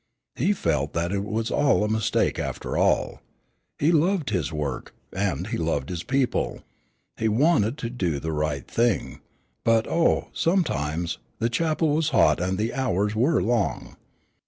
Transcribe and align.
He 0.35 0.51
felt 0.53 0.93
that 0.93 1.11
it 1.11 1.23
was 1.23 1.51
all 1.51 1.83
a 1.83 1.87
mistake 1.87 2.39
after 2.39 2.75
all. 2.75 3.21
He 3.77 3.91
loved 3.91 4.31
his 4.31 4.51
work, 4.51 4.95
and 5.13 5.45
he 5.45 5.57
loved 5.59 5.89
his 5.89 6.01
people. 6.01 6.63
He 7.17 7.27
wanted 7.29 7.77
to 7.77 7.89
do 7.91 8.19
the 8.19 8.31
right 8.31 8.65
thing, 8.67 9.19
but 9.63 9.85
oh, 9.87 10.29
sometimes, 10.33 11.19
the 11.37 11.49
chapel 11.49 11.89
was 11.89 12.09
hot 12.09 12.41
and 12.41 12.57
the 12.57 12.73
hours 12.73 13.13
were 13.15 13.43
long. 13.43 13.95